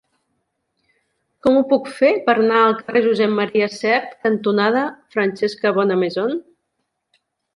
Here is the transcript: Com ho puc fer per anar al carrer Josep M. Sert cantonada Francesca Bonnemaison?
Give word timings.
Com 1.47 1.57
ho 1.57 1.61
puc 1.73 1.89
fer 1.97 2.09
per 2.29 2.35
anar 2.43 2.61
al 2.69 2.73
carrer 2.79 3.03
Josep 3.09 3.35
M. 3.43 3.69
Sert 3.75 4.17
cantonada 4.25 4.83
Francesca 5.17 5.75
Bonnemaison? 5.79 6.37